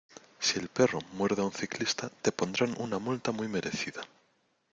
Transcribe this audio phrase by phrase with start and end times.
[0.39, 4.01] Si el perro muerde a un ciclista, te pondrán una multa muy merecida.